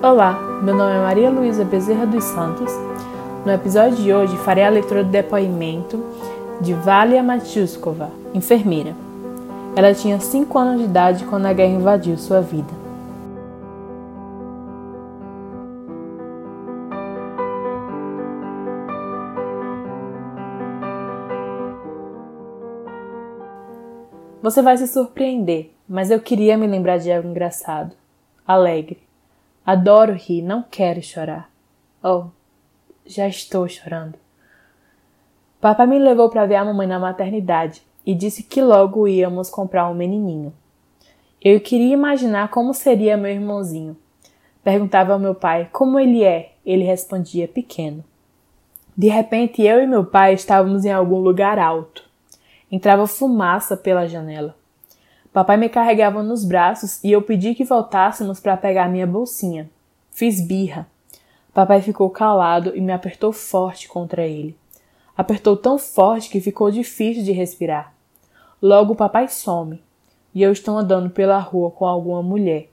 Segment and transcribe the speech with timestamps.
[0.00, 2.72] Olá, meu nome é Maria Luísa Bezerra dos Santos.
[3.44, 6.00] No episódio de hoje farei a leitura do depoimento
[6.60, 8.94] de Valia Matiuskova, enfermeira.
[9.74, 12.72] Ela tinha 5 anos de idade quando a guerra invadiu sua vida.
[24.40, 27.96] Você vai se surpreender, mas eu queria me lembrar de algo engraçado,
[28.46, 29.07] alegre.
[29.68, 31.50] Adoro rir, não quero chorar.
[32.02, 32.28] Oh,
[33.04, 34.14] já estou chorando.
[35.60, 39.86] Papai me levou para ver a mamãe na maternidade e disse que logo íamos comprar
[39.90, 40.54] um menininho.
[41.38, 43.94] Eu queria imaginar como seria meu irmãozinho.
[44.64, 46.52] Perguntava ao meu pai como ele é.
[46.64, 48.02] Ele respondia pequeno.
[48.96, 52.02] De repente, eu e meu pai estávamos em algum lugar alto.
[52.72, 54.56] Entrava fumaça pela janela.
[55.38, 59.70] Papai me carregava nos braços e eu pedi que voltássemos para pegar minha bolsinha.
[60.10, 60.84] Fiz birra.
[61.54, 64.58] Papai ficou calado e me apertou forte contra ele.
[65.16, 67.94] Apertou tão forte que ficou difícil de respirar.
[68.60, 69.80] Logo papai some
[70.34, 72.68] e eu estou andando pela rua com alguma mulher.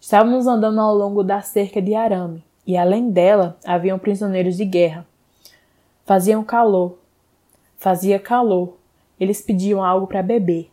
[0.00, 5.06] Estávamos andando ao longo da cerca de arame e além dela haviam prisioneiros de guerra.
[6.06, 6.96] Faziam calor.
[7.76, 8.78] Fazia calor.
[9.20, 10.70] Eles pediam algo para beber.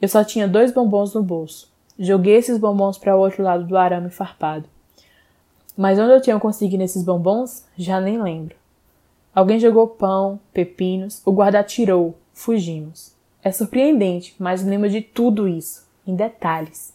[0.00, 1.70] Eu só tinha dois bombons no bolso.
[1.98, 4.68] Joguei esses bombons para o outro lado do arame farpado.
[5.76, 8.54] Mas onde eu tinha conseguido esses bombons, já nem lembro.
[9.34, 13.14] Alguém jogou pão, pepinos, o guarda atirou, fugimos.
[13.42, 16.92] É surpreendente, mas lembro de tudo isso, em detalhes.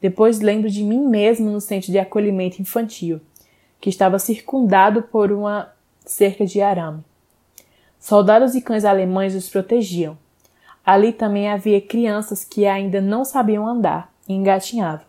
[0.00, 3.20] Depois lembro de mim mesmo no centro de acolhimento infantil,
[3.80, 5.72] que estava circundado por uma
[6.04, 7.04] cerca de arame.
[7.98, 10.16] Soldados e cães alemães os protegiam,
[10.84, 15.04] Ali também havia crianças que ainda não sabiam andar e engatinhavam.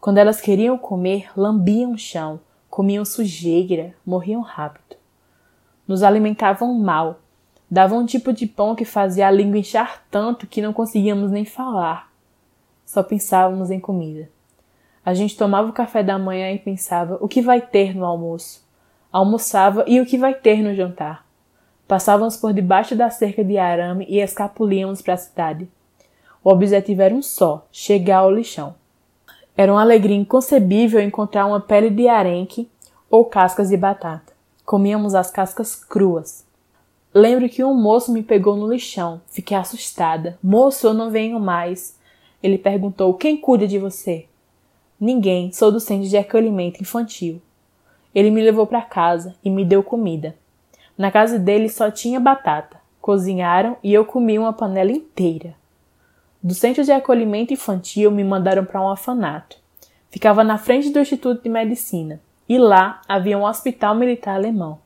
[0.00, 4.96] Quando elas queriam comer, lambiam o chão, comiam sujeira, morriam rápido.
[5.86, 7.20] Nos alimentavam mal,
[7.70, 11.44] davam um tipo de pão que fazia a língua inchar tanto que não conseguíamos nem
[11.44, 12.12] falar.
[12.84, 14.28] Só pensávamos em comida.
[15.04, 18.64] A gente tomava o café da manhã e pensava o que vai ter no almoço.
[19.12, 21.23] Almoçava e o que vai ter no jantar.
[21.86, 25.68] Passávamos por debaixo da cerca de arame e escapulíamos para a cidade.
[26.42, 28.74] O objetivo era um só: chegar ao lixão.
[29.56, 32.68] Era uma alegria inconcebível encontrar uma pele de arenque
[33.08, 34.32] ou cascas de batata.
[34.64, 36.44] Comíamos as cascas cruas.
[37.12, 39.20] Lembro que um moço me pegou no lixão.
[39.28, 40.38] Fiquei assustada.
[40.42, 41.96] Moço, eu não venho mais.
[42.42, 44.26] Ele perguntou: Quem cuida de você?
[44.98, 47.40] Ninguém, sou do centro de acolhimento infantil.
[48.14, 50.34] Ele me levou para casa e me deu comida.
[50.96, 52.76] Na casa dele só tinha batata.
[53.00, 55.54] Cozinharam e eu comi uma panela inteira.
[56.42, 59.56] Do centro de acolhimento infantil me mandaram para um orfanato.
[60.10, 64.78] Ficava na frente do Instituto de Medicina e lá havia um hospital militar alemão.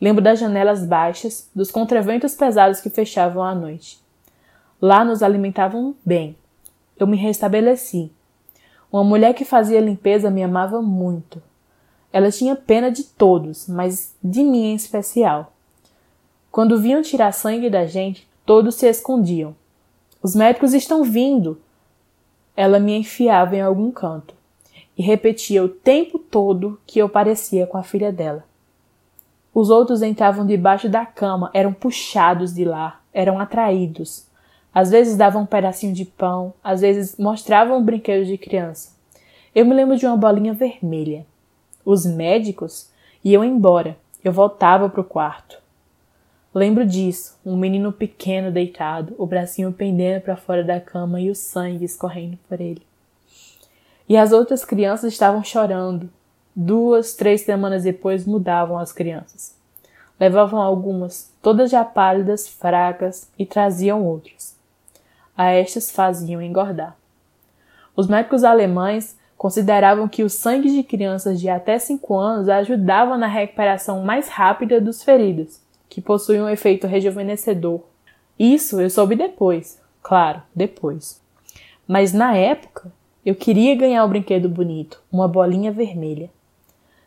[0.00, 3.98] Lembro das janelas baixas, dos contraventos pesados que fechavam à noite.
[4.80, 6.36] Lá nos alimentavam bem.
[6.96, 8.12] Eu me restabeleci.
[8.92, 11.42] Uma mulher que fazia limpeza me amava muito.
[12.12, 15.52] Ela tinha pena de todos, mas de mim em especial.
[16.50, 19.54] Quando vinham tirar sangue da gente, todos se escondiam.
[20.22, 21.60] Os médicos estão vindo!
[22.56, 24.34] Ela me enfiava em algum canto
[24.96, 28.44] e repetia o tempo todo que eu parecia com a filha dela.
[29.54, 34.26] Os outros entravam debaixo da cama, eram puxados de lá, eram atraídos.
[34.74, 38.92] Às vezes davam um pedacinho de pão, às vezes mostravam um brinquedo de criança.
[39.54, 41.24] Eu me lembro de uma bolinha vermelha.
[41.90, 42.90] Os médicos
[43.24, 43.96] iam embora.
[44.22, 45.58] Eu voltava para o quarto.
[46.54, 51.34] Lembro disso, um menino pequeno deitado, o bracinho pendendo para fora da cama e o
[51.34, 52.82] sangue escorrendo por ele.
[54.06, 56.10] E as outras crianças estavam chorando.
[56.54, 59.56] Duas, três semanas depois mudavam as crianças.
[60.20, 64.54] Levavam algumas, todas já pálidas, fracas, e traziam outras.
[65.34, 66.94] A estas faziam engordar.
[67.96, 73.28] Os médicos alemães consideravam que o sangue de crianças de até 5 anos ajudava na
[73.28, 77.80] recuperação mais rápida dos feridos, que possuem um efeito rejuvenescedor.
[78.36, 81.22] Isso eu soube depois, claro, depois.
[81.86, 82.92] Mas na época,
[83.24, 86.30] eu queria ganhar um brinquedo bonito, uma bolinha vermelha.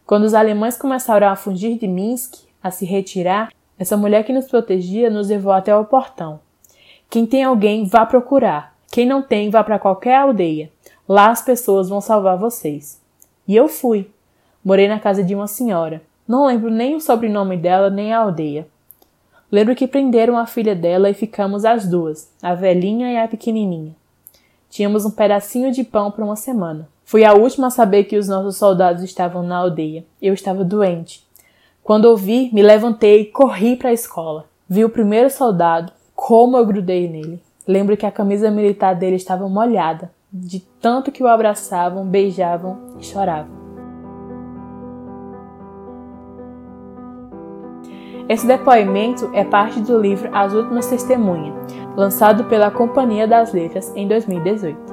[0.06, 4.48] Quando os alemães começaram a fugir de Minsk, a se retirar, essa mulher que nos
[4.48, 6.40] protegia nos levou até o portão.
[7.10, 8.74] Quem tem alguém, vá procurar.
[8.90, 10.72] Quem não tem, vá para qualquer aldeia.
[11.08, 13.02] Lá as pessoas vão salvar vocês.
[13.48, 14.10] E eu fui.
[14.64, 16.02] Morei na casa de uma senhora.
[16.28, 18.68] Não lembro nem o sobrenome dela nem a aldeia.
[19.52, 23.94] Lembro que prenderam a filha dela e ficamos as duas, a velhinha e a pequenininha.
[24.70, 26.88] Tínhamos um pedacinho de pão para uma semana.
[27.04, 30.06] Fui a última a saber que os nossos soldados estavam na aldeia.
[30.22, 31.28] Eu estava doente.
[31.84, 34.46] Quando ouvi, me levantei e corri para a escola.
[34.70, 37.42] Vi o primeiro soldado, como eu grudei nele.
[37.68, 43.04] Lembro que a camisa militar dele estava molhada, de tanto que o abraçavam, beijavam e
[43.04, 43.60] choravam.
[48.30, 51.54] Esse depoimento é parte do livro As Últimas Testemunhas,
[51.98, 54.91] lançado pela Companhia das Letras em 2018.